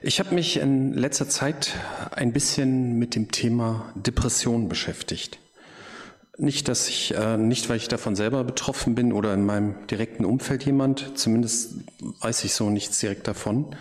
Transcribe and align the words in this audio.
Ich 0.00 0.20
habe 0.20 0.32
mich 0.32 0.58
in 0.58 0.92
letzter 0.92 1.28
Zeit 1.28 1.72
ein 2.12 2.32
bisschen 2.32 3.00
mit 3.00 3.16
dem 3.16 3.32
Thema 3.32 3.92
Depression 3.96 4.68
beschäftigt. 4.68 5.40
Nicht, 6.36 6.68
dass 6.68 6.88
ich, 6.88 7.16
äh, 7.16 7.36
nicht, 7.36 7.68
weil 7.68 7.78
ich 7.78 7.88
davon 7.88 8.14
selber 8.14 8.44
betroffen 8.44 8.94
bin 8.94 9.12
oder 9.12 9.34
in 9.34 9.44
meinem 9.44 9.88
direkten 9.88 10.24
Umfeld 10.24 10.64
jemand, 10.64 11.18
zumindest 11.18 11.74
weiß 12.20 12.44
ich 12.44 12.54
so 12.54 12.70
nichts 12.70 13.00
direkt 13.00 13.26
davon. 13.26 13.74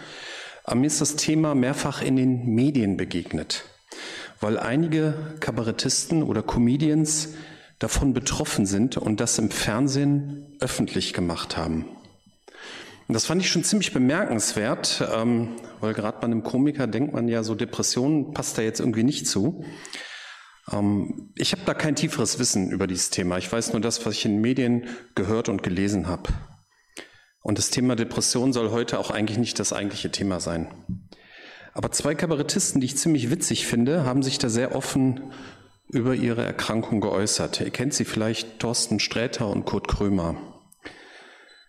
Aber 0.63 0.77
mir 0.77 0.87
ist 0.87 1.01
das 1.01 1.17
Thema 1.17 1.53
mehrfach 1.53 2.01
in 2.01 2.15
den 2.15 2.47
Medien 2.47 2.97
begegnet, 2.97 3.65
weil 4.39 4.57
einige 4.57 5.35
Kabarettisten 5.39 6.23
oder 6.23 6.41
Comedians 6.41 7.35
davon 7.77 8.15
betroffen 8.15 8.65
sind 8.65 8.97
und 8.97 9.19
das 9.19 9.37
im 9.37 9.51
Fernsehen 9.51 10.47
öffentlich 10.61 11.13
gemacht 11.13 11.57
haben. 11.57 11.85
Und 13.07 13.13
das 13.13 13.25
fand 13.25 13.41
ich 13.41 13.49
schon 13.49 13.63
ziemlich 13.63 13.93
bemerkenswert, 13.93 15.07
ähm, 15.15 15.55
weil 15.79 15.93
gerade 15.93 16.17
bei 16.19 16.25
einem 16.25 16.43
Komiker 16.43 16.87
denkt 16.87 17.13
man 17.13 17.27
ja, 17.29 17.43
so 17.43 17.55
Depressionen 17.55 18.33
passt 18.33 18.57
da 18.57 18.61
jetzt 18.61 18.81
irgendwie 18.81 19.03
nicht 19.03 19.27
zu. 19.27 19.63
Ähm, 20.71 21.31
ich 21.35 21.53
habe 21.53 21.61
da 21.65 21.73
kein 21.73 21.95
tieferes 21.95 22.37
Wissen 22.37 22.69
über 22.71 22.85
dieses 22.85 23.09
Thema. 23.09 23.37
Ich 23.37 23.51
weiß 23.51 23.71
nur 23.71 23.81
das, 23.81 24.05
was 24.05 24.13
ich 24.15 24.25
in 24.25 24.41
Medien 24.41 24.87
gehört 25.15 25.47
und 25.47 25.63
gelesen 25.63 26.07
habe. 26.07 26.33
Und 27.41 27.57
das 27.57 27.69
Thema 27.69 27.95
Depression 27.95 28.51
soll 28.51 28.71
heute 28.71 28.99
auch 28.99 29.09
eigentlich 29.09 29.37
nicht 29.37 29.57
das 29.59 29.71
eigentliche 29.71 30.11
Thema 30.11 30.41
sein. 30.41 30.67
Aber 31.73 31.91
zwei 31.91 32.13
Kabarettisten, 32.13 32.81
die 32.81 32.87
ich 32.87 32.97
ziemlich 32.97 33.29
witzig 33.29 33.67
finde, 33.67 34.03
haben 34.03 34.21
sich 34.21 34.37
da 34.37 34.49
sehr 34.49 34.75
offen 34.75 35.31
über 35.89 36.13
ihre 36.13 36.43
Erkrankung 36.43 36.99
geäußert. 36.99 37.61
Ihr 37.61 37.69
kennt 37.69 37.93
sie 37.93 38.03
vielleicht, 38.03 38.59
Thorsten 38.59 38.99
Sträter 38.99 39.47
und 39.47 39.63
Kurt 39.63 39.87
Krömer. 39.87 40.56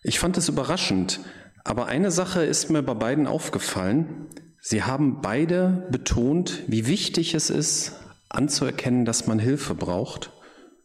Ich 0.02 0.18
fand 0.18 0.36
es 0.36 0.48
überraschend, 0.48 1.20
aber 1.64 1.86
eine 1.86 2.10
Sache 2.10 2.44
ist 2.44 2.70
mir 2.70 2.82
bei 2.82 2.94
beiden 2.94 3.26
aufgefallen. 3.26 4.26
Sie 4.60 4.82
haben 4.82 5.20
beide 5.20 5.86
betont, 5.90 6.62
wie 6.66 6.86
wichtig 6.86 7.34
es 7.34 7.50
ist, 7.50 7.92
anzuerkennen, 8.28 9.04
dass 9.04 9.26
man 9.26 9.38
Hilfe 9.38 9.74
braucht 9.74 10.30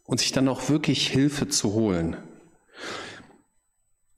und 0.03 0.19
sich 0.19 0.31
dann 0.31 0.47
auch 0.47 0.69
wirklich 0.69 1.07
Hilfe 1.07 1.47
zu 1.47 1.73
holen. 1.73 2.17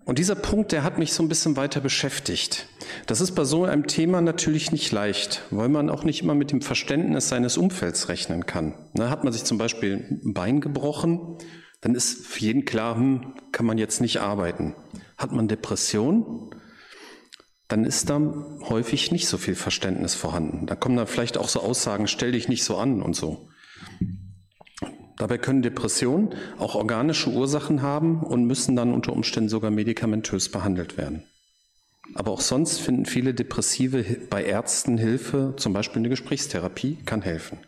Und 0.06 0.20
dieser 0.20 0.36
Punkt, 0.36 0.72
der 0.72 0.84
hat 0.84 1.00
mich 1.00 1.14
so 1.14 1.24
ein 1.24 1.30
bisschen 1.30 1.58
weiter 1.58 1.82
beschäftigt. 1.82 2.68
Das 3.08 3.22
ist 3.22 3.32
bei 3.32 3.44
so 3.44 3.66
einem 3.66 3.88
Thema 3.88 4.22
natürlich 4.22 4.72
nicht 4.72 4.92
leicht, 4.92 5.42
weil 5.50 5.68
man 5.68 5.90
auch 5.90 6.04
nicht 6.04 6.22
immer 6.22 6.36
mit 6.36 6.52
dem 6.52 6.62
Verständnis 6.62 7.28
seines 7.28 7.58
Umfelds 7.58 8.08
rechnen 8.08 8.46
kann. 8.46 8.76
Na, 8.94 9.10
hat 9.10 9.24
man 9.24 9.34
sich 9.34 9.44
zum 9.46 9.58
Beispiel 9.58 10.20
ein 10.24 10.34
Bein 10.36 10.62
gebrochen, 10.62 11.38
dann 11.82 11.96
ist 11.96 12.26
für 12.26 12.40
jeden 12.40 12.66
klar, 12.66 12.96
hm, 12.96 13.34
kann 13.52 13.66
man 13.66 13.80
jetzt 13.80 14.00
nicht 14.00 14.22
arbeiten. 14.22 14.76
Hat 15.18 15.32
man 15.32 15.48
Depression, 15.48 16.54
dann 17.68 17.84
ist 17.84 18.10
da 18.10 18.20
häufig 18.70 19.12
nicht 19.12 19.28
so 19.28 19.38
viel 19.38 19.56
Verständnis 19.56 20.14
vorhanden. 20.14 20.68
Da 20.68 20.76
kommen 20.76 20.98
dann 20.98 21.08
vielleicht 21.08 21.38
auch 21.38 21.48
so 21.48 21.62
Aussagen, 21.62 22.08
stell 22.08 22.34
dich 22.34 22.48
nicht 22.48 22.64
so 22.64 22.78
an 22.78 23.02
und 23.02 23.16
so. 23.16 23.50
Dabei 25.18 25.38
können 25.38 25.62
Depressionen 25.62 26.36
auch 26.60 26.76
organische 26.76 27.30
Ursachen 27.30 27.82
haben 27.82 28.22
und 28.22 28.46
müssen 28.46 28.76
dann 28.76 28.94
unter 28.94 29.14
Umständen 29.14 29.50
sogar 29.50 29.72
medikamentös 29.72 30.50
behandelt 30.50 30.98
werden. 30.98 31.24
Aber 32.14 32.32
auch 32.32 32.42
sonst 32.42 32.80
finden 32.80 33.06
viele 33.06 33.34
Depressive 33.34 34.04
bei 34.30 34.44
Ärzten 34.44 34.98
Hilfe, 34.98 35.56
zum 35.58 35.74
Beispiel 35.74 36.02
eine 36.02 36.10
Gesprächstherapie 36.10 36.98
kann 37.06 37.22
helfen. 37.22 37.60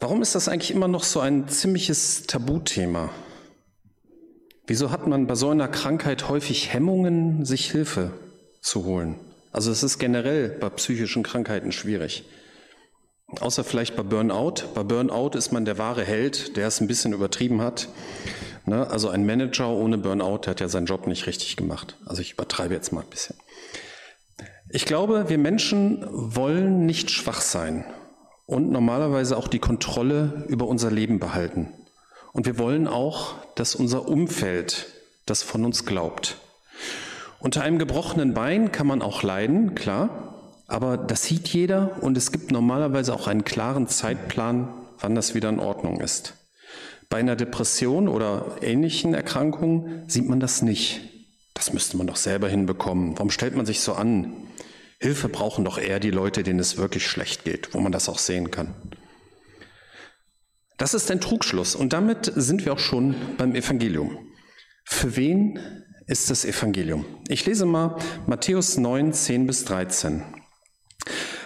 Warum 0.00 0.22
ist 0.22 0.34
das 0.34 0.48
eigentlich 0.48 0.70
immer 0.70 0.88
noch 0.88 1.04
so 1.04 1.20
ein 1.20 1.48
ziemliches 1.48 2.26
Tabuthema? 2.26 3.10
Wieso 4.68 4.90
hat 4.90 5.06
man 5.06 5.26
bei 5.26 5.34
so 5.34 5.48
einer 5.48 5.66
Krankheit 5.66 6.28
häufig 6.28 6.74
Hemmungen, 6.74 7.46
sich 7.46 7.70
Hilfe 7.70 8.10
zu 8.60 8.84
holen? 8.84 9.14
Also 9.50 9.70
es 9.70 9.82
ist 9.82 9.98
generell 9.98 10.50
bei 10.50 10.68
psychischen 10.68 11.22
Krankheiten 11.22 11.72
schwierig. 11.72 12.24
Außer 13.40 13.64
vielleicht 13.64 13.96
bei 13.96 14.02
Burnout. 14.02 14.64
Bei 14.74 14.82
Burnout 14.82 15.38
ist 15.38 15.52
man 15.52 15.64
der 15.64 15.78
wahre 15.78 16.04
Held, 16.04 16.58
der 16.58 16.66
es 16.66 16.82
ein 16.82 16.86
bisschen 16.86 17.14
übertrieben 17.14 17.62
hat. 17.62 17.88
Ne? 18.66 18.86
Also 18.90 19.08
ein 19.08 19.24
Manager 19.24 19.70
ohne 19.70 19.96
Burnout, 19.96 20.40
der 20.44 20.50
hat 20.50 20.60
ja 20.60 20.68
seinen 20.68 20.86
Job 20.86 21.06
nicht 21.06 21.26
richtig 21.26 21.56
gemacht. 21.56 21.96
Also 22.04 22.20
ich 22.20 22.34
übertreibe 22.34 22.74
jetzt 22.74 22.92
mal 22.92 23.00
ein 23.00 23.10
bisschen. 23.10 23.36
Ich 24.68 24.84
glaube, 24.84 25.30
wir 25.30 25.38
Menschen 25.38 26.04
wollen 26.10 26.84
nicht 26.84 27.10
schwach 27.10 27.40
sein 27.40 27.86
und 28.44 28.70
normalerweise 28.70 29.38
auch 29.38 29.48
die 29.48 29.60
Kontrolle 29.60 30.44
über 30.48 30.66
unser 30.66 30.90
Leben 30.90 31.18
behalten. 31.18 31.72
Und 32.32 32.46
wir 32.46 32.58
wollen 32.58 32.86
auch, 32.86 33.34
dass 33.54 33.74
unser 33.74 34.08
Umfeld 34.08 34.86
das 35.26 35.42
von 35.42 35.64
uns 35.64 35.86
glaubt. 35.86 36.36
Unter 37.40 37.62
einem 37.62 37.78
gebrochenen 37.78 38.34
Bein 38.34 38.72
kann 38.72 38.86
man 38.86 39.02
auch 39.02 39.22
leiden, 39.22 39.74
klar, 39.74 40.34
aber 40.66 40.96
das 40.96 41.24
sieht 41.24 41.48
jeder 41.48 42.02
und 42.02 42.16
es 42.16 42.32
gibt 42.32 42.50
normalerweise 42.50 43.14
auch 43.14 43.26
einen 43.26 43.44
klaren 43.44 43.88
Zeitplan, 43.88 44.68
wann 44.98 45.14
das 45.14 45.34
wieder 45.34 45.48
in 45.48 45.60
Ordnung 45.60 46.00
ist. 46.00 46.34
Bei 47.08 47.18
einer 47.18 47.36
Depression 47.36 48.08
oder 48.08 48.56
ähnlichen 48.60 49.14
Erkrankungen 49.14 50.02
sieht 50.08 50.28
man 50.28 50.40
das 50.40 50.60
nicht. 50.60 51.00
Das 51.54 51.72
müsste 51.72 51.96
man 51.96 52.06
doch 52.06 52.16
selber 52.16 52.48
hinbekommen. 52.48 53.16
Warum 53.16 53.30
stellt 53.30 53.56
man 53.56 53.66
sich 53.66 53.80
so 53.80 53.94
an? 53.94 54.32
Hilfe 55.00 55.28
brauchen 55.28 55.64
doch 55.64 55.78
eher 55.78 56.00
die 56.00 56.10
Leute, 56.10 56.42
denen 56.42 56.58
es 56.58 56.76
wirklich 56.76 57.06
schlecht 57.06 57.44
geht, 57.44 57.72
wo 57.72 57.80
man 57.80 57.92
das 57.92 58.08
auch 58.08 58.18
sehen 58.18 58.50
kann. 58.50 58.74
Das 60.78 60.94
ist 60.94 61.10
ein 61.10 61.20
Trugschluss 61.20 61.74
und 61.74 61.92
damit 61.92 62.32
sind 62.36 62.64
wir 62.64 62.72
auch 62.72 62.78
schon 62.78 63.16
beim 63.36 63.56
Evangelium. 63.56 64.16
Für 64.84 65.16
wen 65.16 65.58
ist 66.06 66.30
das 66.30 66.44
Evangelium? 66.44 67.04
Ich 67.26 67.44
lese 67.44 67.66
mal 67.66 67.98
Matthäus 68.26 68.78
9, 68.78 69.12
10 69.12 69.46
bis 69.48 69.64
13. 69.64 70.22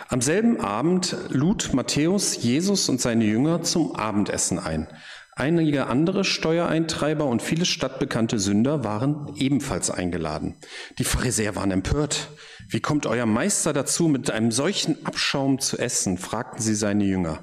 Am 0.09 0.21
selben 0.21 0.61
Abend 0.61 1.17
lud 1.31 1.71
Matthäus 1.73 2.43
Jesus 2.43 2.91
und 2.91 3.01
seine 3.01 3.25
Jünger 3.25 3.63
zum 3.63 3.97
Abendessen 3.97 4.59
ein. 4.59 4.87
Einige 5.35 5.87
andere 5.87 6.25
Steuereintreiber 6.25 7.25
und 7.25 7.41
viele 7.41 7.65
stadtbekannte 7.65 8.39
Sünder 8.39 8.85
waren 8.85 9.35
ebenfalls 9.37 9.91
eingeladen. 9.91 10.57
Die 10.99 11.05
Pharisäer 11.05 11.57
waren 11.57 11.71
empört. 11.71 12.29
Wie 12.69 12.81
kommt 12.81 13.07
euer 13.07 13.25
Meister 13.25 13.73
dazu, 13.73 14.09
mit 14.09 14.31
einem 14.31 14.53
solchen 14.53 15.07
Abschaum 15.07 15.59
zu 15.59 15.79
essen? 15.79 16.19
fragten 16.19 16.61
sie 16.61 16.75
seine 16.75 17.05
Jünger. 17.05 17.43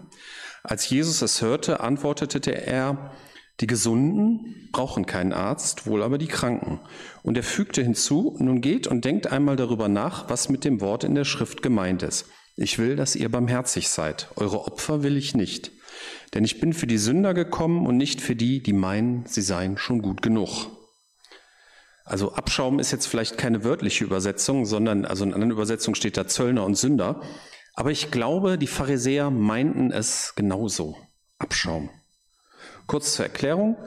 Als 0.63 0.89
Jesus 0.89 1.21
es 1.21 1.41
hörte, 1.41 1.79
antwortete 1.79 2.51
er, 2.51 3.11
die 3.59 3.67
Gesunden 3.67 4.69
brauchen 4.71 5.05
keinen 5.05 5.33
Arzt, 5.33 5.85
wohl 5.85 6.01
aber 6.01 6.17
die 6.17 6.27
Kranken. 6.27 6.79
Und 7.23 7.35
er 7.35 7.43
fügte 7.43 7.81
hinzu, 7.81 8.37
nun 8.39 8.61
geht 8.61 8.87
und 8.87 9.03
denkt 9.03 9.27
einmal 9.27 9.57
darüber 9.57 9.89
nach, 9.89 10.29
was 10.29 10.49
mit 10.49 10.63
dem 10.63 10.79
Wort 10.79 11.03
in 11.03 11.15
der 11.15 11.25
Schrift 11.25 11.61
gemeint 11.61 12.03
ist. 12.03 12.25
Ich 12.55 12.77
will, 12.77 12.95
dass 12.95 13.15
ihr 13.15 13.29
barmherzig 13.29 13.89
seid. 13.89 14.29
Eure 14.35 14.65
Opfer 14.65 15.03
will 15.03 15.17
ich 15.17 15.35
nicht. 15.35 15.71
Denn 16.33 16.45
ich 16.45 16.59
bin 16.59 16.73
für 16.73 16.87
die 16.87 16.97
Sünder 16.97 17.33
gekommen 17.33 17.85
und 17.85 17.97
nicht 17.97 18.21
für 18.21 18.35
die, 18.35 18.61
die 18.61 18.73
meinen, 18.73 19.25
sie 19.25 19.41
seien 19.41 19.77
schon 19.77 20.01
gut 20.01 20.21
genug. 20.21 20.67
Also 22.05 22.33
Abschaum 22.33 22.79
ist 22.79 22.91
jetzt 22.91 23.07
vielleicht 23.07 23.37
keine 23.37 23.63
wörtliche 23.63 24.03
Übersetzung, 24.03 24.65
sondern 24.65 25.05
also 25.05 25.23
in 25.23 25.33
anderen 25.33 25.51
Übersetzungen 25.51 25.95
steht 25.95 26.17
da 26.17 26.27
Zöllner 26.27 26.65
und 26.65 26.75
Sünder. 26.75 27.21
Aber 27.79 27.91
ich 27.91 28.11
glaube, 28.11 28.57
die 28.57 28.67
Pharisäer 28.67 29.31
meinten 29.31 29.89
es 29.89 30.33
genauso. 30.35 30.97
Abschaum. 31.37 31.89
Kurz 32.87 33.13
zur 33.13 33.23
Erklärung. 33.23 33.77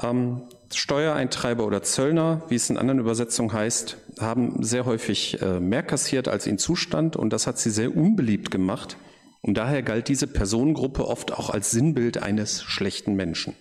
Ähm, 0.00 0.42
Steuereintreiber 0.72 1.66
oder 1.66 1.82
Zöllner, 1.82 2.42
wie 2.46 2.54
es 2.54 2.70
in 2.70 2.78
anderen 2.78 3.00
Übersetzungen 3.00 3.52
heißt, 3.52 3.96
haben 4.20 4.62
sehr 4.62 4.86
häufig 4.86 5.42
äh, 5.42 5.58
mehr 5.58 5.82
kassiert, 5.82 6.28
als 6.28 6.46
ihnen 6.46 6.58
zustand 6.58 7.16
und 7.16 7.32
das 7.32 7.48
hat 7.48 7.58
sie 7.58 7.70
sehr 7.70 7.96
unbeliebt 7.96 8.52
gemacht. 8.52 8.96
Und 9.40 9.54
daher 9.54 9.82
galt 9.82 10.06
diese 10.06 10.28
Personengruppe 10.28 11.08
oft 11.08 11.32
auch 11.32 11.50
als 11.50 11.72
Sinnbild 11.72 12.22
eines 12.22 12.62
schlechten 12.62 13.14
Menschen. 13.14 13.56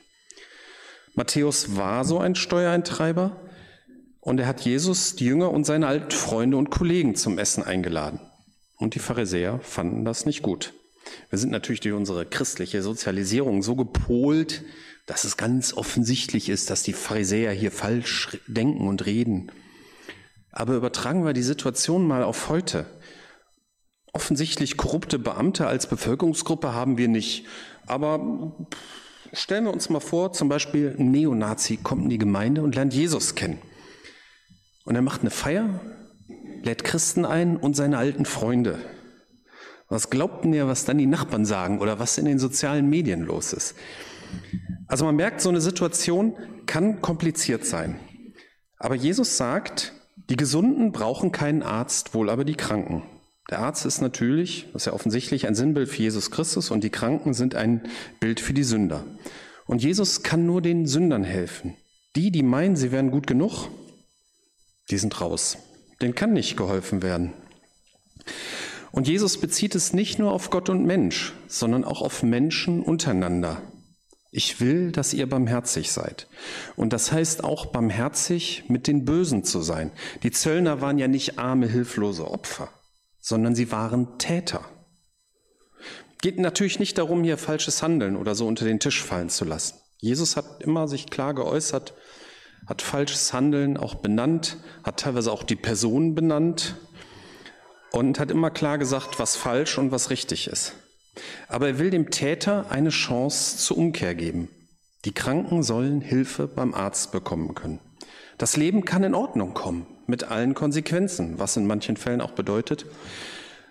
Matthäus 1.15 1.75
war 1.75 2.05
so 2.05 2.19
ein 2.19 2.35
Steuereintreiber 2.35 3.35
und 4.19 4.39
er 4.39 4.45
hat 4.45 4.61
Jesus, 4.61 5.15
die 5.15 5.25
Jünger 5.25 5.49
und 5.49 5.65
seine 5.65 5.87
alten 5.87 6.11
Freunde 6.11 6.57
und 6.57 6.69
Kollegen 6.69 7.15
zum 7.15 7.39
Essen 7.39 7.63
eingeladen. 7.63 8.19
Und 8.81 8.95
die 8.95 8.99
Pharisäer 8.99 9.59
fanden 9.59 10.05
das 10.05 10.25
nicht 10.25 10.41
gut. 10.41 10.73
Wir 11.29 11.37
sind 11.37 11.51
natürlich 11.51 11.81
durch 11.81 11.93
unsere 11.93 12.25
christliche 12.25 12.81
Sozialisierung 12.81 13.61
so 13.61 13.75
gepolt, 13.75 14.63
dass 15.05 15.23
es 15.23 15.37
ganz 15.37 15.73
offensichtlich 15.75 16.49
ist, 16.49 16.71
dass 16.71 16.81
die 16.81 16.93
Pharisäer 16.93 17.51
hier 17.51 17.71
falsch 17.71 18.39
denken 18.47 18.87
und 18.87 19.05
reden. 19.05 19.51
Aber 20.51 20.73
übertragen 20.73 21.23
wir 21.23 21.33
die 21.33 21.43
Situation 21.43 22.07
mal 22.07 22.23
auf 22.23 22.49
heute. 22.49 22.87
Offensichtlich 24.13 24.77
korrupte 24.77 25.19
Beamte 25.19 25.67
als 25.67 25.85
Bevölkerungsgruppe 25.85 26.73
haben 26.73 26.97
wir 26.97 27.07
nicht. 27.07 27.45
Aber 27.85 28.55
stellen 29.31 29.65
wir 29.65 29.73
uns 29.73 29.91
mal 29.91 29.99
vor, 29.99 30.33
zum 30.33 30.49
Beispiel 30.49 30.95
ein 30.97 31.11
Neonazi 31.11 31.77
kommt 31.77 32.05
in 32.05 32.09
die 32.09 32.17
Gemeinde 32.17 32.63
und 32.63 32.73
lernt 32.73 32.95
Jesus 32.95 33.35
kennen. 33.35 33.59
Und 34.85 34.95
er 34.95 35.03
macht 35.03 35.21
eine 35.21 35.29
Feier 35.29 35.79
lädt 36.63 36.83
Christen 36.83 37.25
ein 37.25 37.57
und 37.57 37.75
seine 37.75 37.97
alten 37.97 38.25
Freunde. 38.25 38.79
Was 39.87 40.09
glaubten 40.09 40.53
ihr, 40.53 40.67
was 40.67 40.85
dann 40.85 40.97
die 40.97 41.05
Nachbarn 41.05 41.45
sagen 41.45 41.79
oder 41.79 41.99
was 41.99 42.17
in 42.17 42.25
den 42.25 42.39
sozialen 42.39 42.89
Medien 42.89 43.21
los 43.23 43.51
ist? 43.51 43.75
Also 44.87 45.05
man 45.05 45.15
merkt, 45.15 45.41
so 45.41 45.49
eine 45.49 45.61
Situation 45.61 46.35
kann 46.65 47.01
kompliziert 47.01 47.65
sein. 47.65 47.99
Aber 48.77 48.95
Jesus 48.95 49.37
sagt, 49.37 49.93
Die 50.29 50.37
Gesunden 50.37 50.93
brauchen 50.93 51.33
keinen 51.33 51.61
Arzt, 51.61 52.13
wohl 52.13 52.29
aber 52.29 52.45
die 52.45 52.55
Kranken. 52.55 53.03
Der 53.49 53.59
Arzt 53.59 53.85
ist 53.85 53.99
natürlich, 53.99 54.67
das 54.71 54.83
ist 54.83 54.85
ja 54.85 54.93
offensichtlich, 54.93 55.45
ein 55.45 55.55
Sinnbild 55.55 55.89
für 55.89 56.03
Jesus 56.03 56.31
Christus 56.31 56.71
und 56.71 56.85
die 56.85 56.89
Kranken 56.89 57.33
sind 57.33 57.53
ein 57.53 57.81
Bild 58.21 58.39
für 58.39 58.53
die 58.53 58.63
Sünder. 58.63 59.03
Und 59.65 59.83
Jesus 59.83 60.23
kann 60.23 60.45
nur 60.45 60.61
den 60.61 60.87
Sündern 60.87 61.25
helfen. 61.25 61.75
Die, 62.15 62.31
die 62.31 62.43
meinen, 62.43 62.77
sie 62.77 62.93
wären 62.93 63.11
gut 63.11 63.27
genug, 63.27 63.67
die 64.89 64.97
sind 64.97 65.19
raus. 65.19 65.57
Denen 66.01 66.15
kann 66.15 66.33
nicht 66.33 66.57
geholfen 66.57 67.01
werden. 67.01 67.33
Und 68.91 69.07
Jesus 69.07 69.39
bezieht 69.39 69.75
es 69.75 69.93
nicht 69.93 70.19
nur 70.19 70.31
auf 70.31 70.49
Gott 70.49 70.69
und 70.69 70.85
Mensch, 70.85 71.33
sondern 71.47 71.85
auch 71.85 72.01
auf 72.01 72.23
Menschen 72.23 72.81
untereinander. 72.81 73.61
Ich 74.31 74.61
will, 74.61 74.91
dass 74.91 75.13
ihr 75.13 75.27
barmherzig 75.27 75.91
seid. 75.91 76.27
Und 76.75 76.93
das 76.93 77.11
heißt 77.11 77.43
auch 77.43 77.67
barmherzig 77.67 78.63
mit 78.69 78.87
den 78.87 79.03
Bösen 79.03 79.43
zu 79.43 79.61
sein. 79.61 79.91
Die 80.23 80.31
Zöllner 80.31 80.81
waren 80.81 80.97
ja 80.97 81.07
nicht 81.07 81.37
arme, 81.37 81.67
hilflose 81.67 82.29
Opfer, 82.29 82.69
sondern 83.19 83.55
sie 83.55 83.71
waren 83.71 84.17
Täter. 84.17 84.63
Geht 86.21 86.39
natürlich 86.39 86.79
nicht 86.79 86.97
darum, 86.97 87.23
hier 87.23 87.37
falsches 87.37 87.81
Handeln 87.81 88.15
oder 88.15 88.35
so 88.35 88.47
unter 88.47 88.63
den 88.63 88.79
Tisch 88.79 89.03
fallen 89.03 89.29
zu 89.29 89.43
lassen. 89.43 89.75
Jesus 89.97 90.37
hat 90.37 90.63
immer 90.63 90.87
sich 90.87 91.09
klar 91.09 91.33
geäußert, 91.33 91.93
hat 92.71 92.81
falsches 92.81 93.33
Handeln 93.33 93.75
auch 93.75 93.95
benannt, 93.95 94.55
hat 94.83 95.01
teilweise 95.01 95.29
auch 95.33 95.43
die 95.43 95.57
Personen 95.57 96.15
benannt 96.15 96.75
und 97.91 98.17
hat 98.17 98.31
immer 98.31 98.49
klar 98.49 98.77
gesagt, 98.77 99.19
was 99.19 99.35
falsch 99.35 99.77
und 99.77 99.91
was 99.91 100.09
richtig 100.09 100.47
ist. 100.47 100.75
Aber 101.49 101.67
er 101.67 101.79
will 101.79 101.89
dem 101.89 102.11
Täter 102.11 102.71
eine 102.71 102.87
Chance 102.87 103.57
zur 103.57 103.77
Umkehr 103.77 104.15
geben. 104.15 104.47
Die 105.03 105.11
Kranken 105.11 105.63
sollen 105.63 105.99
Hilfe 105.99 106.47
beim 106.47 106.73
Arzt 106.73 107.11
bekommen 107.11 107.55
können. 107.55 107.81
Das 108.37 108.55
Leben 108.55 108.85
kann 108.85 109.03
in 109.03 109.15
Ordnung 109.15 109.53
kommen, 109.53 109.85
mit 110.07 110.23
allen 110.23 110.53
Konsequenzen, 110.53 111.39
was 111.39 111.57
in 111.57 111.67
manchen 111.67 111.97
Fällen 111.97 112.21
auch 112.21 112.31
bedeutet, 112.31 112.85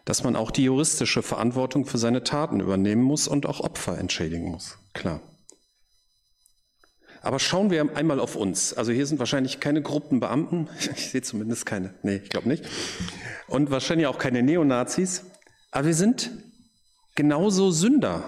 dass 0.05 0.25
man 0.25 0.37
auch 0.37 0.51
die 0.51 0.65
juristische 0.65 1.23
Verantwortung 1.23 1.87
für 1.87 1.97
seine 1.97 2.23
Taten 2.23 2.61
übernehmen 2.61 3.03
muss 3.03 3.29
und 3.29 3.47
auch 3.47 3.61
Opfer 3.61 3.97
entschädigen 3.97 4.51
muss. 4.51 4.77
Klar. 4.93 5.23
Aber 7.23 7.39
schauen 7.39 7.71
wir 7.71 7.97
einmal 7.97 8.19
auf 8.19 8.35
uns. 8.35 8.73
Also 8.73 8.93
hier 8.93 9.07
sind 9.07 9.19
wahrscheinlich 9.19 9.61
keine 9.61 9.83
Gruppenbeamten. 9.83 10.69
Ich 10.97 11.11
sehe 11.11 11.23
zumindest 11.23 11.67
keine. 11.67 11.95
Nee, 12.03 12.21
ich 12.23 12.31
glaube 12.31 12.49
nicht. 12.49 12.65
Und 13.47 13.71
wahrscheinlich 13.71 14.07
auch 14.07 14.19
keine 14.19 14.43
Neonazis. 14.43 15.25
Aber 15.71 15.87
wir 15.87 15.95
sind 15.95 16.31
genauso 17.15 17.71
Sünder. 17.71 18.25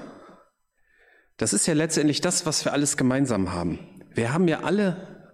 Das 1.39 1.53
ist 1.53 1.67
ja 1.67 1.75
letztendlich 1.75 2.21
das, 2.21 2.45
was 2.47 2.65
wir 2.65 2.73
alles 2.73 2.97
gemeinsam 2.97 3.53
haben. 3.53 3.79
Wir 4.15 4.33
haben 4.33 4.47
ja 4.47 4.61
alle 4.61 5.31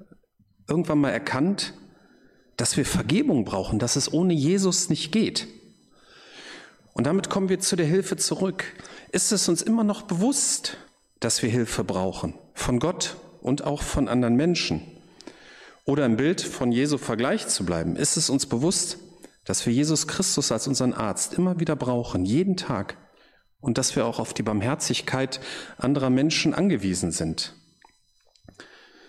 irgendwann 0.69 0.99
mal 0.99 1.11
erkannt, 1.11 1.75
dass 2.57 2.77
wir 2.77 2.85
Vergebung 2.85 3.45
brauchen, 3.45 3.79
dass 3.79 3.97
es 3.97 4.13
ohne 4.13 4.35
Jesus 4.35 4.89
nicht 4.89 5.11
geht. 5.13 5.49
Und 6.93 7.07
damit 7.07 7.31
kommen 7.31 7.49
wir 7.49 7.61
zu 7.61 7.77
der 7.77 7.87
Hilfe 7.87 8.17
zurück. 8.17 8.65
Ist 9.13 9.33
es 9.33 9.49
uns 9.49 9.63
immer 9.63 9.85
noch 9.85 10.03
bewusst, 10.03 10.77
dass 11.21 11.43
wir 11.43 11.51
Hilfe 11.51 11.85
brauchen? 11.85 12.35
Von 12.55 12.79
Gott 12.79 13.17
und 13.41 13.65
auch 13.65 13.83
von 13.83 14.09
anderen 14.09 14.37
Menschen? 14.37 14.83
Oder 15.85 16.05
im 16.05 16.17
Bild 16.17 16.41
von 16.41 16.71
Jesu 16.71 16.99
Vergleich 16.99 17.49
zu 17.49 17.65
bleiben, 17.65 17.97
ist 17.97 18.17
es 18.17 18.29
uns 18.29 18.47
bewusst, 18.47 18.99
dass 19.45 19.65
wir 19.65 19.73
Jesus 19.73 20.07
Christus 20.07 20.53
als 20.53 20.69
unseren 20.69 20.93
Arzt 20.93 21.33
immer 21.33 21.59
wieder 21.61 21.77
brauchen, 21.77 22.27
jeden 22.27 22.57
Tag, 22.57 22.99
und 23.61 23.79
dass 23.79 23.97
wir 23.97 24.05
auch 24.05 24.19
auf 24.19 24.35
die 24.35 24.43
Barmherzigkeit 24.43 25.41
anderer 25.79 26.11
Menschen 26.11 26.55
angewiesen 26.55 27.11
sind. 27.11 27.55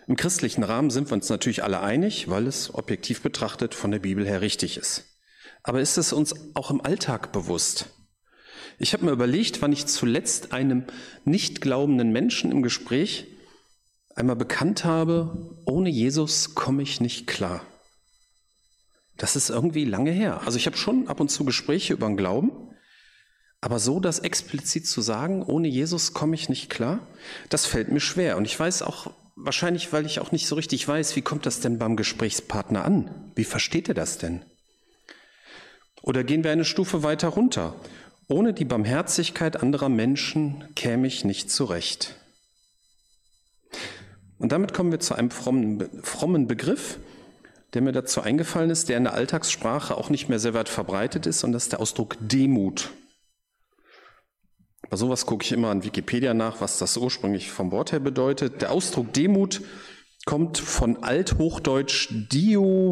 Im 0.08 0.16
christlichen 0.16 0.64
Rahmen 0.64 0.90
sind 0.90 1.10
wir 1.10 1.14
uns 1.14 1.30
natürlich 1.30 1.64
alle 1.64 1.82
einig, 1.82 2.30
weil 2.30 2.48
es 2.48 2.74
objektiv 2.74 3.22
betrachtet 3.22 3.75
von 3.75 3.92
der 3.92 4.00
Bibel 4.00 4.25
her 4.25 4.42
richtig 4.42 4.78
ist. 4.78 5.04
Aber 5.62 5.82
ist 5.82 5.98
es 5.98 6.14
uns 6.14 6.34
auch 6.56 6.72
im 6.72 6.82
Alltag 6.82 7.32
bewusst? 7.32 7.90
Ich 8.80 8.94
habe 8.94 9.06
mir 9.06 9.12
überlegt, 9.12 9.62
wann 9.62 9.74
ich 9.74 9.86
zuletzt 9.86 10.54
einem 10.54 10.86
nicht 11.25 11.62
glaubenden 11.62 12.12
Menschen 12.12 12.52
im 12.52 12.64
Gespräch 12.64 13.28
einmal 14.19 14.36
bekannt 14.36 14.83
habe, 14.83 15.56
ohne 15.66 15.89
Jesus 15.89 16.54
komme 16.54 16.83
ich 16.83 17.00
nicht 17.00 17.25
klar. 17.25 17.62
Das 19.18 19.36
ist 19.36 19.50
irgendwie 19.50 19.86
lange 19.86 20.12
her. 20.12 20.42
Also 20.45 20.57
ich 20.57 20.66
habe 20.66 20.77
schon 20.77 21.07
ab 21.07 21.19
und 21.19 21.30
zu 21.30 21.45
Gespräche 21.45 21.94
über 21.94 22.07
den 22.07 22.18
Glauben, 22.18 22.51
aber 23.62 23.80
so 23.80 24.00
das 24.00 24.19
explizit 24.19 24.88
zu 24.88 25.01
sagen, 25.01 25.44
ohne 25.44 25.68
Jesus 25.68 26.13
komme 26.13 26.36
ich 26.36 26.50
nicht 26.50 26.69
klar, 26.69 27.00
das 27.50 27.66
fällt 27.66 27.92
mir 27.92 28.00
schwer. 28.00 28.38
Und 28.38 28.45
ich 28.45 28.57
weiß 28.60 28.81
auch, 28.81 29.12
wahrscheinlich, 29.36 29.92
weil 29.94 30.06
ich 30.06 30.19
auch 30.19 30.31
nicht 30.31 30.48
so 30.48 30.56
richtig 30.56 30.88
weiß, 30.88 31.15
wie 31.15 31.22
kommt 31.22 31.45
das 31.45 31.62
denn 31.62 31.77
beim 31.77 31.95
Gesprächspartner 31.95 32.83
an? 32.86 33.31
Wie 33.36 33.45
versteht 33.45 33.88
er 33.88 33.95
das 33.95 34.18
denn? 34.18 34.44
Oder 36.01 36.24
gehen 36.24 36.44
wir 36.44 36.51
eine 36.51 36.65
Stufe 36.65 37.04
weiter 37.04 37.30
runter? 37.30 37.75
Ohne 38.27 38.54
die 38.54 38.65
Barmherzigkeit 38.65 39.62
anderer 39.62 39.89
Menschen 39.89 40.63
käme 40.75 41.07
ich 41.07 41.25
nicht 41.25 41.51
zurecht. 41.51 42.15
Und 44.39 44.51
damit 44.51 44.74
kommen 44.74 44.91
wir 44.91 45.00
zu 45.00 45.13
einem 45.15 45.31
frommen, 45.31 45.89
frommen 46.01 46.47
Begriff, 46.47 46.97
der 47.74 47.81
mir 47.81 47.91
dazu 47.91 48.21
eingefallen 48.21 48.69
ist, 48.71 48.89
der 48.89 48.97
in 48.97 49.03
der 49.03 49.13
Alltagssprache 49.13 49.95
auch 49.95 50.09
nicht 50.09 50.30
mehr 50.30 50.39
sehr 50.39 50.53
weit 50.53 50.69
verbreitet 50.69 51.27
ist, 51.27 51.44
und 51.44 51.51
das 51.51 51.63
ist 51.63 51.74
der 51.74 51.81
Ausdruck 51.81 52.15
Demut. 52.19 52.89
Bei 54.89 54.97
sowas 54.97 55.25
gucke 55.27 55.44
ich 55.45 55.51
immer 55.51 55.69
an 55.69 55.83
Wikipedia 55.83 56.33
nach, 56.33 56.62
was 56.62 56.80
das 56.80 56.97
ursprünglich 56.97 57.51
vom 57.51 57.71
Wort 57.71 57.91
her 57.91 58.00
bedeutet. 58.00 58.63
Der 58.63 58.71
Ausdruck 58.71 59.13
Demut 59.13 59.62
kommt 60.25 60.57
von 60.57 61.03
Althochdeutsch 61.03 62.09
diomuiuto, 62.31 62.89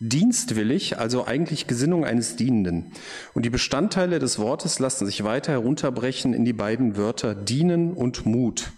dienstwillig, 0.00 0.98
also 0.98 1.26
eigentlich 1.26 1.66
Gesinnung 1.66 2.04
eines 2.04 2.36
Dienenden. 2.36 2.92
Und 3.34 3.46
die 3.46 3.50
Bestandteile 3.50 4.18
des 4.18 4.38
Wortes 4.38 4.78
lassen 4.78 5.06
sich 5.06 5.24
weiter 5.24 5.52
herunterbrechen 5.52 6.34
in 6.34 6.44
die 6.44 6.52
beiden 6.52 6.98
Wörter 6.98 7.34
dienen 7.34 7.94
und 7.94 8.26
Mut. 8.26 8.72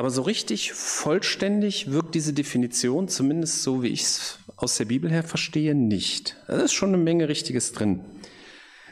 Aber 0.00 0.08
so 0.08 0.22
richtig 0.22 0.72
vollständig 0.72 1.92
wirkt 1.92 2.14
diese 2.14 2.32
Definition, 2.32 3.06
zumindest 3.08 3.62
so 3.62 3.82
wie 3.82 3.88
ich 3.88 4.00
es 4.04 4.38
aus 4.56 4.78
der 4.78 4.86
Bibel 4.86 5.10
her 5.10 5.22
verstehe, 5.22 5.74
nicht. 5.74 6.38
Da 6.46 6.54
ist 6.54 6.72
schon 6.72 6.94
eine 6.94 6.96
Menge 6.96 7.28
Richtiges 7.28 7.72
drin. 7.72 8.00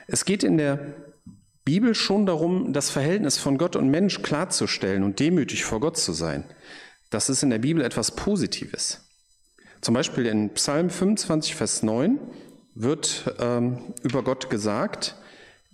Es 0.07 0.27
geht 0.27 0.43
in 0.43 0.59
der 0.59 0.97
Bibel 1.65 1.95
schon 1.95 2.27
darum, 2.27 2.75
das 2.75 2.91
Verhältnis 2.91 3.39
von 3.39 3.57
Gott 3.57 3.75
und 3.75 3.89
Mensch 3.89 4.21
klarzustellen 4.21 5.03
und 5.03 5.19
demütig 5.19 5.65
vor 5.65 5.81
Gott 5.81 5.97
zu 5.97 6.13
sein. 6.13 6.45
Das 7.09 7.31
ist 7.31 7.43
in 7.43 7.49
der 7.49 7.61
Bibel 7.61 7.83
etwas 7.83 8.15
Positives. 8.15 9.09
Zum 9.81 9.95
Beispiel 9.95 10.27
in 10.27 10.53
Psalm 10.53 10.91
25, 10.91 11.55
Vers 11.55 11.83
9 11.83 12.19
wird 12.75 13.35
ähm, 13.41 13.95
über 14.03 14.23
Gott 14.23 14.51
gesagt, 14.51 15.17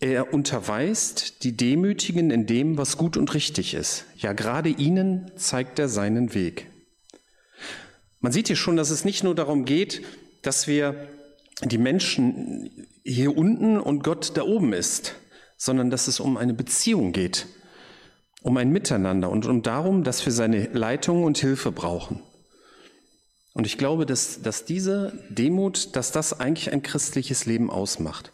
er 0.04 0.34
unterweist 0.34 1.44
die 1.44 1.56
Demütigen 1.56 2.30
in 2.30 2.44
dem, 2.44 2.76
was 2.76 2.98
gut 2.98 3.16
und 3.16 3.32
richtig 3.32 3.72
ist. 3.72 4.04
Ja, 4.18 4.34
gerade 4.34 4.68
ihnen 4.68 5.32
zeigt 5.36 5.78
er 5.78 5.88
seinen 5.88 6.34
Weg. 6.34 6.70
Man 8.20 8.30
sieht 8.30 8.48
hier 8.48 8.56
schon, 8.56 8.76
dass 8.76 8.90
es 8.90 9.06
nicht 9.06 9.24
nur 9.24 9.34
darum 9.34 9.64
geht, 9.64 10.02
dass 10.42 10.66
wir 10.66 11.08
die 11.62 11.78
Menschen 11.78 12.86
hier 13.02 13.34
unten 13.34 13.78
und 13.78 14.04
Gott 14.04 14.32
da 14.34 14.42
oben 14.42 14.74
ist, 14.74 15.14
sondern 15.56 15.88
dass 15.88 16.06
es 16.06 16.20
um 16.20 16.36
eine 16.36 16.52
Beziehung 16.52 17.12
geht, 17.12 17.46
um 18.42 18.58
ein 18.58 18.68
Miteinander 18.68 19.30
und 19.30 19.46
um 19.46 19.62
darum, 19.62 20.04
dass 20.04 20.26
wir 20.26 20.34
seine 20.34 20.66
Leitung 20.74 21.24
und 21.24 21.38
Hilfe 21.38 21.72
brauchen. 21.72 22.20
Und 23.54 23.66
ich 23.66 23.78
glaube, 23.78 24.04
dass, 24.04 24.42
dass 24.42 24.66
diese 24.66 25.18
Demut, 25.30 25.96
dass 25.96 26.12
das 26.12 26.38
eigentlich 26.38 26.74
ein 26.74 26.82
christliches 26.82 27.46
Leben 27.46 27.70
ausmacht. 27.70 28.33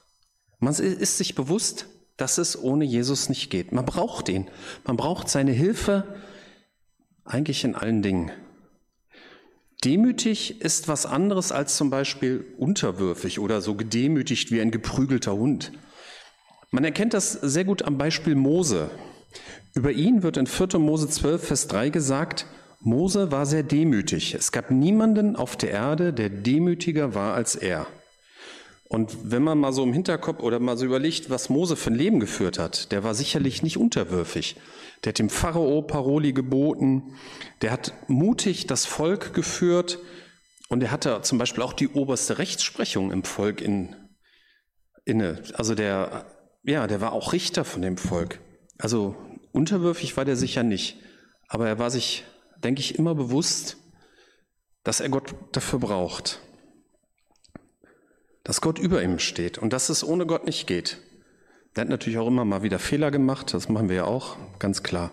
Man 0.60 0.74
ist 0.74 1.18
sich 1.18 1.34
bewusst, 1.34 1.86
dass 2.16 2.38
es 2.38 2.62
ohne 2.62 2.84
Jesus 2.84 3.28
nicht 3.28 3.50
geht. 3.50 3.72
Man 3.72 3.86
braucht 3.86 4.28
ihn. 4.28 4.48
Man 4.84 4.96
braucht 4.96 5.28
seine 5.28 5.52
Hilfe 5.52 6.20
eigentlich 7.24 7.64
in 7.64 7.74
allen 7.74 8.02
Dingen. 8.02 8.30
Demütig 9.84 10.60
ist 10.60 10.88
was 10.88 11.06
anderes 11.06 11.52
als 11.52 11.76
zum 11.76 11.88
Beispiel 11.88 12.44
unterwürfig 12.58 13.38
oder 13.38 13.62
so 13.62 13.74
gedemütigt 13.74 14.50
wie 14.50 14.60
ein 14.60 14.70
geprügelter 14.70 15.32
Hund. 15.32 15.72
Man 16.70 16.84
erkennt 16.84 17.14
das 17.14 17.32
sehr 17.32 17.64
gut 17.64 17.82
am 17.82 17.96
Beispiel 17.96 18.34
Mose. 18.34 18.90
Über 19.74 19.92
ihn 19.92 20.22
wird 20.22 20.36
in 20.36 20.46
4. 20.46 20.78
Mose 20.78 21.08
12, 21.08 21.46
Vers 21.46 21.68
3 21.68 21.88
gesagt, 21.88 22.46
Mose 22.80 23.32
war 23.32 23.46
sehr 23.46 23.62
demütig. 23.62 24.34
Es 24.34 24.52
gab 24.52 24.70
niemanden 24.70 25.36
auf 25.36 25.56
der 25.56 25.70
Erde, 25.70 26.12
der 26.12 26.28
demütiger 26.28 27.14
war 27.14 27.34
als 27.34 27.54
er. 27.54 27.86
Und 28.92 29.30
wenn 29.30 29.44
man 29.44 29.56
mal 29.56 29.72
so 29.72 29.84
im 29.84 29.92
Hinterkopf 29.92 30.42
oder 30.42 30.58
mal 30.58 30.76
so 30.76 30.84
überlegt, 30.84 31.30
was 31.30 31.48
Mose 31.48 31.76
für 31.76 31.90
ein 31.90 31.94
Leben 31.94 32.18
geführt 32.18 32.58
hat, 32.58 32.90
der 32.90 33.04
war 33.04 33.14
sicherlich 33.14 33.62
nicht 33.62 33.76
unterwürfig. 33.76 34.56
Der 35.04 35.10
hat 35.10 35.20
dem 35.20 35.30
Pharao 35.30 35.82
Paroli 35.82 36.32
geboten. 36.32 37.14
Der 37.62 37.70
hat 37.70 37.94
mutig 38.08 38.66
das 38.66 38.86
Volk 38.86 39.32
geführt. 39.32 40.00
Und 40.70 40.82
er 40.82 40.90
hatte 40.90 41.22
zum 41.22 41.38
Beispiel 41.38 41.62
auch 41.62 41.72
die 41.72 41.86
oberste 41.86 42.38
Rechtsprechung 42.38 43.12
im 43.12 43.22
Volk 43.22 43.60
in, 43.60 43.94
inne. 45.04 45.40
Also 45.54 45.76
der, 45.76 46.26
ja, 46.64 46.88
der 46.88 47.00
war 47.00 47.12
auch 47.12 47.32
Richter 47.32 47.64
von 47.64 47.82
dem 47.82 47.96
Volk. 47.96 48.40
Also 48.76 49.14
unterwürfig 49.52 50.16
war 50.16 50.24
der 50.24 50.34
sicher 50.34 50.64
nicht. 50.64 50.98
Aber 51.46 51.68
er 51.68 51.78
war 51.78 51.92
sich, 51.92 52.24
denke 52.58 52.80
ich, 52.80 52.98
immer 52.98 53.14
bewusst, 53.14 53.76
dass 54.82 54.98
er 54.98 55.10
Gott 55.10 55.32
dafür 55.52 55.78
braucht, 55.78 56.40
dass 58.44 58.60
Gott 58.60 58.78
über 58.78 59.02
ihm 59.02 59.18
steht 59.18 59.58
und 59.58 59.72
dass 59.72 59.88
es 59.88 60.04
ohne 60.04 60.26
Gott 60.26 60.46
nicht 60.46 60.66
geht. 60.66 60.98
Er 61.74 61.82
hat 61.82 61.88
natürlich 61.88 62.18
auch 62.18 62.26
immer 62.26 62.44
mal 62.44 62.62
wieder 62.62 62.78
Fehler 62.78 63.10
gemacht, 63.10 63.54
das 63.54 63.68
machen 63.68 63.88
wir 63.88 63.96
ja 63.96 64.04
auch, 64.04 64.36
ganz 64.58 64.82
klar. 64.82 65.12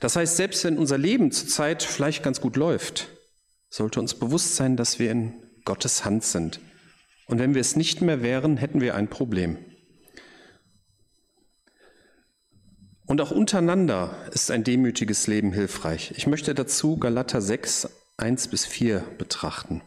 Das 0.00 0.16
heißt, 0.16 0.36
selbst 0.36 0.64
wenn 0.64 0.78
unser 0.78 0.98
Leben 0.98 1.30
zurzeit 1.32 1.82
vielleicht 1.82 2.22
ganz 2.22 2.40
gut 2.40 2.56
läuft, 2.56 3.08
sollte 3.68 4.00
uns 4.00 4.14
bewusst 4.14 4.56
sein, 4.56 4.76
dass 4.76 4.98
wir 4.98 5.10
in 5.10 5.34
Gottes 5.64 6.04
Hand 6.04 6.24
sind. 6.24 6.60
Und 7.26 7.38
wenn 7.38 7.54
wir 7.54 7.60
es 7.60 7.76
nicht 7.76 8.02
mehr 8.02 8.22
wären, 8.22 8.56
hätten 8.56 8.80
wir 8.80 8.94
ein 8.94 9.08
Problem. 9.08 9.58
Und 13.06 13.20
auch 13.20 13.30
untereinander 13.30 14.16
ist 14.32 14.50
ein 14.50 14.64
demütiges 14.64 15.28
Leben 15.28 15.52
hilfreich. 15.52 16.12
Ich 16.16 16.26
möchte 16.26 16.54
dazu 16.54 16.96
Galater 16.98 17.40
6, 17.40 17.88
1 18.16 18.48
bis 18.48 18.64
4 18.64 19.00
betrachten. 19.18 19.82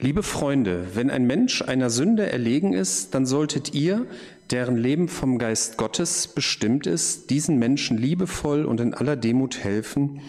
Liebe 0.00 0.22
Freunde, 0.22 0.86
wenn 0.94 1.10
ein 1.10 1.26
Mensch 1.26 1.60
einer 1.60 1.90
Sünde 1.90 2.30
erlegen 2.30 2.72
ist, 2.72 3.16
dann 3.16 3.26
solltet 3.26 3.74
ihr, 3.74 4.06
deren 4.52 4.76
Leben 4.76 5.08
vom 5.08 5.38
Geist 5.38 5.76
Gottes 5.76 6.28
bestimmt 6.28 6.86
ist, 6.86 7.30
diesen 7.30 7.58
Menschen 7.58 7.98
liebevoll 7.98 8.64
und 8.64 8.78
in 8.78 8.94
aller 8.94 9.16
Demut 9.16 9.58
helfen, 9.58 10.20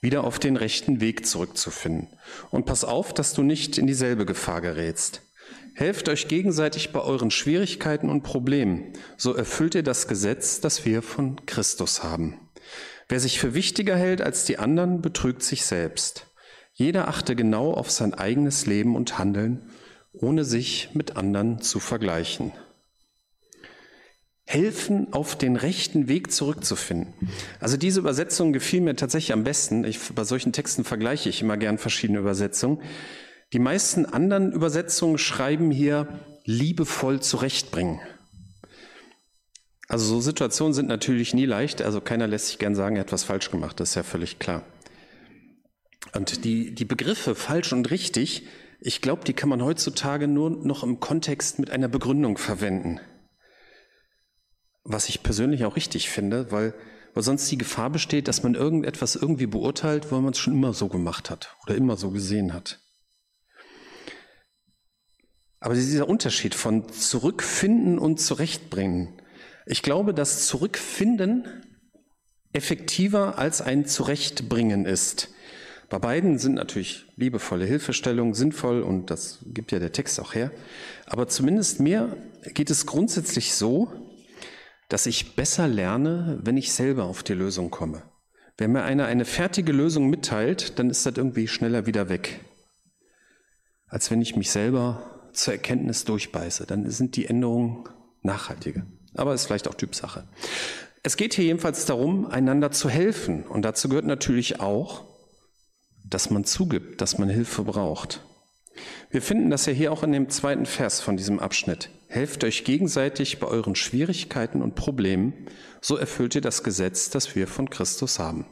wieder 0.00 0.22
auf 0.22 0.38
den 0.38 0.54
rechten 0.54 1.00
Weg 1.00 1.26
zurückzufinden. 1.26 2.06
Und 2.50 2.64
pass 2.64 2.84
auf, 2.84 3.12
dass 3.12 3.34
du 3.34 3.42
nicht 3.42 3.76
in 3.76 3.88
dieselbe 3.88 4.24
Gefahr 4.24 4.60
gerätst. 4.60 5.22
Helft 5.74 6.08
euch 6.08 6.28
gegenseitig 6.28 6.92
bei 6.92 7.00
euren 7.00 7.32
Schwierigkeiten 7.32 8.10
und 8.10 8.22
Problemen, 8.22 8.92
so 9.16 9.34
erfüllt 9.34 9.74
ihr 9.74 9.82
das 9.82 10.06
Gesetz, 10.06 10.60
das 10.60 10.84
wir 10.84 11.02
von 11.02 11.44
Christus 11.44 12.04
haben. 12.04 12.38
Wer 13.08 13.18
sich 13.18 13.40
für 13.40 13.54
wichtiger 13.54 13.96
hält 13.96 14.22
als 14.22 14.44
die 14.44 14.60
anderen, 14.60 15.02
betrügt 15.02 15.42
sich 15.42 15.64
selbst. 15.64 16.27
Jeder 16.78 17.08
achte 17.08 17.34
genau 17.34 17.72
auf 17.72 17.90
sein 17.90 18.14
eigenes 18.14 18.64
Leben 18.66 18.94
und 18.94 19.18
Handeln, 19.18 19.68
ohne 20.12 20.44
sich 20.44 20.90
mit 20.94 21.16
anderen 21.16 21.60
zu 21.60 21.80
vergleichen. 21.80 22.52
Helfen, 24.46 25.12
auf 25.12 25.36
den 25.36 25.56
rechten 25.56 26.06
Weg 26.06 26.30
zurückzufinden. 26.30 27.12
Also 27.58 27.76
diese 27.76 27.98
Übersetzung 27.98 28.52
gefiel 28.52 28.80
mir 28.80 28.94
tatsächlich 28.94 29.32
am 29.32 29.42
besten. 29.42 29.82
Ich, 29.82 29.98
bei 30.14 30.22
solchen 30.22 30.52
Texten 30.52 30.84
vergleiche 30.84 31.28
ich 31.28 31.42
immer 31.42 31.56
gern 31.56 31.78
verschiedene 31.78 32.20
Übersetzungen. 32.20 32.80
Die 33.52 33.58
meisten 33.58 34.06
anderen 34.06 34.52
Übersetzungen 34.52 35.18
schreiben 35.18 35.72
hier 35.72 36.06
liebevoll 36.44 37.18
zurechtbringen. 37.18 37.98
Also 39.88 40.04
so 40.04 40.20
Situationen 40.20 40.74
sind 40.74 40.88
natürlich 40.88 41.34
nie 41.34 41.46
leicht. 41.46 41.82
Also 41.82 42.00
keiner 42.00 42.28
lässt 42.28 42.46
sich 42.46 42.58
gern 42.60 42.76
sagen, 42.76 42.94
er 42.94 43.00
hat 43.00 43.12
was 43.12 43.24
falsch 43.24 43.50
gemacht. 43.50 43.80
Das 43.80 43.90
ist 43.90 43.94
ja 43.96 44.04
völlig 44.04 44.38
klar. 44.38 44.62
Und 46.14 46.44
die, 46.44 46.74
die 46.74 46.84
Begriffe 46.84 47.34
falsch 47.34 47.72
und 47.72 47.90
richtig, 47.90 48.46
ich 48.80 49.00
glaube, 49.00 49.24
die 49.24 49.32
kann 49.32 49.48
man 49.48 49.62
heutzutage 49.62 50.28
nur 50.28 50.50
noch 50.50 50.82
im 50.82 51.00
Kontext 51.00 51.58
mit 51.58 51.70
einer 51.70 51.88
Begründung 51.88 52.38
verwenden. 52.38 53.00
Was 54.84 55.08
ich 55.08 55.22
persönlich 55.22 55.64
auch 55.64 55.76
richtig 55.76 56.08
finde, 56.08 56.50
weil, 56.52 56.74
weil 57.12 57.22
sonst 57.22 57.50
die 57.50 57.58
Gefahr 57.58 57.90
besteht, 57.90 58.28
dass 58.28 58.42
man 58.42 58.54
irgendetwas 58.54 59.16
irgendwie 59.16 59.46
beurteilt, 59.46 60.10
weil 60.12 60.20
man 60.20 60.32
es 60.32 60.38
schon 60.38 60.54
immer 60.54 60.72
so 60.72 60.88
gemacht 60.88 61.28
hat 61.28 61.56
oder 61.64 61.74
immer 61.74 61.96
so 61.96 62.10
gesehen 62.10 62.54
hat. 62.54 62.80
Aber 65.60 65.74
dieser 65.74 66.08
Unterschied 66.08 66.54
von 66.54 66.88
zurückfinden 66.92 67.98
und 67.98 68.20
zurechtbringen, 68.20 69.20
ich 69.66 69.82
glaube, 69.82 70.14
dass 70.14 70.46
Zurückfinden 70.46 71.46
effektiver 72.52 73.38
als 73.38 73.60
ein 73.60 73.84
Zurechtbringen 73.84 74.86
ist. 74.86 75.34
Bei 75.88 75.98
beiden 75.98 76.38
sind 76.38 76.54
natürlich 76.54 77.06
liebevolle 77.16 77.64
Hilfestellungen 77.64 78.34
sinnvoll 78.34 78.82
und 78.82 79.10
das 79.10 79.38
gibt 79.46 79.72
ja 79.72 79.78
der 79.78 79.92
Text 79.92 80.20
auch 80.20 80.34
her. 80.34 80.50
Aber 81.06 81.28
zumindest 81.28 81.80
mir 81.80 82.16
geht 82.52 82.70
es 82.70 82.84
grundsätzlich 82.84 83.54
so, 83.54 83.90
dass 84.88 85.06
ich 85.06 85.34
besser 85.34 85.66
lerne, 85.66 86.40
wenn 86.42 86.56
ich 86.56 86.72
selber 86.72 87.04
auf 87.04 87.22
die 87.22 87.34
Lösung 87.34 87.70
komme. 87.70 88.02
Wenn 88.58 88.72
mir 88.72 88.82
einer 88.82 89.06
eine 89.06 89.24
fertige 89.24 89.72
Lösung 89.72 90.10
mitteilt, 90.10 90.78
dann 90.78 90.90
ist 90.90 91.06
das 91.06 91.16
irgendwie 91.16 91.48
schneller 91.48 91.86
wieder 91.86 92.08
weg, 92.08 92.40
als 93.86 94.10
wenn 94.10 94.20
ich 94.20 94.36
mich 94.36 94.50
selber 94.50 95.30
zur 95.32 95.54
Erkenntnis 95.54 96.04
durchbeiße. 96.04 96.66
Dann 96.66 96.90
sind 96.90 97.16
die 97.16 97.26
Änderungen 97.26 97.84
nachhaltiger. 98.22 98.84
Aber 99.14 99.32
ist 99.32 99.46
vielleicht 99.46 99.68
auch 99.68 99.74
Typsache. 99.74 100.24
Es 101.02 101.16
geht 101.16 101.34
hier 101.34 101.44
jedenfalls 101.44 101.86
darum, 101.86 102.26
einander 102.26 102.72
zu 102.72 102.90
helfen. 102.90 103.44
Und 103.44 103.62
dazu 103.62 103.88
gehört 103.88 104.04
natürlich 104.04 104.60
auch, 104.60 105.07
dass 106.10 106.30
man 106.30 106.44
zugibt, 106.44 107.00
dass 107.00 107.18
man 107.18 107.28
Hilfe 107.28 107.62
braucht. 107.62 108.20
Wir 109.10 109.22
finden 109.22 109.50
das 109.50 109.66
ja 109.66 109.72
hier 109.72 109.92
auch 109.92 110.02
in 110.02 110.12
dem 110.12 110.28
zweiten 110.28 110.66
Vers 110.66 111.00
von 111.00 111.16
diesem 111.16 111.40
Abschnitt. 111.40 111.90
Helft 112.06 112.44
euch 112.44 112.64
gegenseitig 112.64 113.38
bei 113.38 113.46
euren 113.46 113.74
Schwierigkeiten 113.74 114.62
und 114.62 114.74
Problemen, 114.74 115.46
so 115.80 115.96
erfüllt 115.96 116.34
ihr 116.34 116.40
das 116.40 116.62
Gesetz, 116.62 117.10
das 117.10 117.34
wir 117.34 117.48
von 117.48 117.70
Christus 117.70 118.18
haben. 118.18 118.46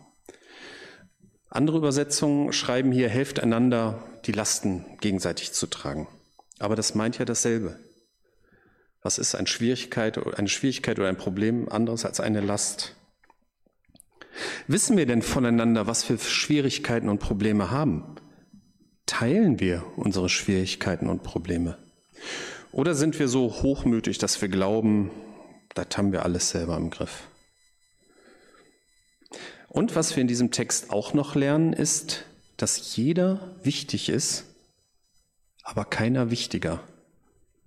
Andere 1.49 1.79
Übersetzungen 1.79 2.53
schreiben 2.53 2.93
hier, 2.93 3.09
helft 3.09 3.41
einander, 3.41 4.03
die 4.27 4.33
Lasten 4.33 4.85
gegenseitig 5.01 5.53
zu 5.53 5.67
tragen. 5.69 6.09
Aber 6.59 6.77
das 6.77 6.95
meint 6.95 7.19
ja 7.19 7.25
dasselbe. 7.25 7.79
Was 9.03 9.19
ist 9.19 9.35
eine 9.35 9.47
Schwierigkeit, 9.47 10.19
eine 10.37 10.49
Schwierigkeit 10.49 10.99
oder 10.99 11.09
ein 11.09 11.17
Problem 11.17 11.69
anderes 11.69 12.05
als 12.05 12.19
eine 12.21 12.41
Last? 12.41 12.96
Wissen 14.67 14.97
wir 14.97 15.07
denn 15.07 15.23
voneinander, 15.23 15.87
was 15.87 16.09
wir 16.09 16.19
für 16.19 16.31
Schwierigkeiten 16.31 17.09
und 17.09 17.19
Probleme 17.19 17.71
haben? 17.71 18.17
Teilen 19.07 19.61
wir 19.61 19.85
unsere 19.97 20.29
Schwierigkeiten 20.29 21.09
und 21.09 21.23
Probleme? 21.23 21.79
Oder 22.73 22.95
sind 22.95 23.19
wir 23.19 23.29
so 23.29 23.63
hochmütig, 23.63 24.19
dass 24.19 24.41
wir 24.43 24.49
glauben, 24.49 25.11
das 25.75 25.87
haben 25.97 26.13
wir 26.13 26.25
alles 26.25 26.51
selber 26.51 26.77
im 26.77 26.91
Griff? 26.91 27.29
Und 29.69 29.95
was 29.95 30.17
wir 30.17 30.21
in 30.21 30.29
diesem 30.29 30.51
Text 30.51 30.91
auch 30.91 31.15
noch 31.15 31.35
lernen, 31.35 31.73
ist, 31.73 32.25
dass 32.57 32.97
jeder 32.97 33.55
wichtig 33.63 34.09
ist, 34.09 34.45
aber 35.63 35.85
keiner 35.85 36.31
wichtiger. 36.31 36.81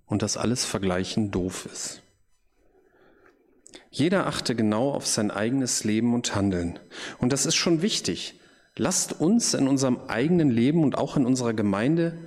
Und 0.06 0.22
dass 0.22 0.36
alles 0.36 0.64
Vergleichen 0.64 1.30
doof 1.30 1.68
ist. 1.72 2.02
Jeder 3.90 4.26
achte 4.26 4.54
genau 4.54 4.90
auf 4.92 5.06
sein 5.06 5.30
eigenes 5.30 5.84
Leben 5.84 6.14
und 6.14 6.34
Handeln. 6.34 6.78
Und 7.18 7.32
das 7.32 7.46
ist 7.46 7.56
schon 7.56 7.82
wichtig. 7.82 8.40
Lasst 8.76 9.20
uns 9.20 9.54
in 9.54 9.68
unserem 9.68 9.98
eigenen 10.08 10.50
Leben 10.50 10.84
und 10.84 10.96
auch 10.96 11.16
in 11.16 11.26
unserer 11.26 11.54
Gemeinde 11.54 12.18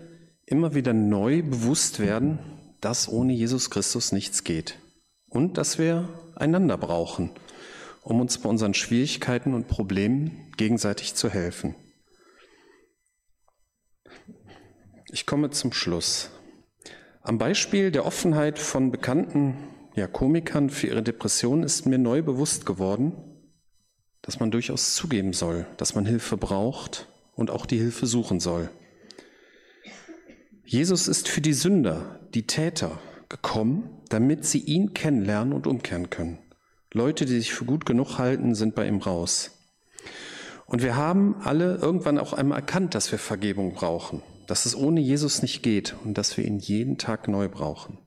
immer 0.45 0.75
wieder 0.75 0.93
neu 0.93 1.41
bewusst 1.41 1.99
werden, 1.99 2.39
dass 2.81 3.07
ohne 3.07 3.33
Jesus 3.33 3.69
Christus 3.69 4.11
nichts 4.11 4.43
geht. 4.43 4.77
Und 5.29 5.57
dass 5.57 5.79
wir 5.79 6.09
einander 6.35 6.77
brauchen, 6.77 7.31
um 8.01 8.19
uns 8.19 8.37
bei 8.37 8.49
unseren 8.49 8.73
Schwierigkeiten 8.73 9.53
und 9.53 9.67
Problemen 9.67 10.51
gegenseitig 10.57 11.15
zu 11.15 11.29
helfen. 11.29 11.75
Ich 15.11 15.25
komme 15.25 15.49
zum 15.51 15.71
Schluss. 15.71 16.29
Am 17.21 17.37
Beispiel 17.37 17.91
der 17.91 18.05
Offenheit 18.05 18.59
von 18.59 18.91
bekannten 18.91 19.55
ja, 19.95 20.07
Komikern 20.07 20.69
für 20.69 20.87
ihre 20.87 21.03
Depression 21.03 21.63
ist 21.63 21.85
mir 21.85 21.97
neu 21.97 22.21
bewusst 22.21 22.65
geworden, 22.65 23.13
dass 24.21 24.39
man 24.39 24.51
durchaus 24.51 24.95
zugeben 24.95 25.33
soll, 25.33 25.67
dass 25.77 25.95
man 25.95 26.05
Hilfe 26.05 26.37
braucht 26.37 27.07
und 27.35 27.51
auch 27.51 27.65
die 27.65 27.77
Hilfe 27.77 28.07
suchen 28.07 28.39
soll. 28.39 28.69
Jesus 30.65 31.07
ist 31.07 31.27
für 31.27 31.41
die 31.41 31.53
Sünder, 31.53 32.19
die 32.33 32.47
Täter, 32.47 32.99
gekommen, 33.29 33.89
damit 34.09 34.45
sie 34.45 34.59
ihn 34.59 34.93
kennenlernen 34.93 35.53
und 35.53 35.65
umkehren 35.65 36.09
können. 36.11 36.37
Leute, 36.93 37.25
die 37.25 37.33
sich 37.33 37.51
für 37.51 37.65
gut 37.65 37.85
genug 37.85 38.19
halten, 38.19 38.53
sind 38.53 38.75
bei 38.75 38.87
ihm 38.87 38.99
raus. 38.99 39.51
Und 40.67 40.83
wir 40.83 40.95
haben 40.95 41.35
alle 41.43 41.77
irgendwann 41.77 42.19
auch 42.19 42.33
einmal 42.33 42.59
erkannt, 42.59 42.93
dass 42.95 43.11
wir 43.11 43.19
Vergebung 43.19 43.73
brauchen, 43.73 44.21
dass 44.47 44.65
es 44.65 44.75
ohne 44.75 45.01
Jesus 45.01 45.41
nicht 45.41 45.63
geht 45.63 45.95
und 46.03 46.17
dass 46.17 46.37
wir 46.37 46.45
ihn 46.45 46.59
jeden 46.59 46.97
Tag 46.97 47.27
neu 47.27 47.49
brauchen. 47.49 47.97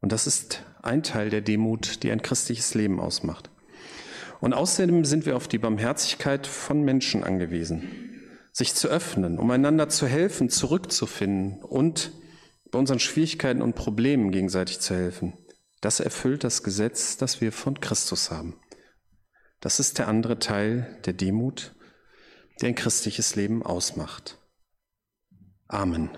Und 0.00 0.12
das 0.12 0.26
ist 0.26 0.62
ein 0.82 1.02
Teil 1.02 1.30
der 1.30 1.40
Demut, 1.40 2.02
die 2.02 2.10
ein 2.10 2.22
christliches 2.22 2.74
Leben 2.74 3.00
ausmacht. 3.00 3.50
Und 4.40 4.54
außerdem 4.54 5.04
sind 5.04 5.26
wir 5.26 5.36
auf 5.36 5.48
die 5.48 5.58
Barmherzigkeit 5.58 6.46
von 6.46 6.82
Menschen 6.82 7.24
angewiesen, 7.24 7.82
sich 8.52 8.74
zu 8.74 8.88
öffnen, 8.88 9.38
um 9.38 9.50
einander 9.50 9.88
zu 9.88 10.06
helfen, 10.06 10.48
zurückzufinden 10.48 11.62
und 11.62 12.12
bei 12.70 12.78
unseren 12.78 13.00
Schwierigkeiten 13.00 13.62
und 13.62 13.74
Problemen 13.74 14.30
gegenseitig 14.30 14.80
zu 14.80 14.94
helfen. 14.94 15.34
Das 15.80 16.00
erfüllt 16.00 16.44
das 16.44 16.62
Gesetz, 16.62 17.16
das 17.16 17.40
wir 17.40 17.52
von 17.52 17.80
Christus 17.80 18.30
haben. 18.30 18.56
Das 19.60 19.80
ist 19.80 19.98
der 19.98 20.08
andere 20.08 20.38
Teil 20.38 20.98
der 21.04 21.12
Demut, 21.12 21.74
der 22.60 22.68
ein 22.68 22.74
christliches 22.74 23.36
Leben 23.36 23.62
ausmacht. 23.62 24.38
Amen. 25.68 26.10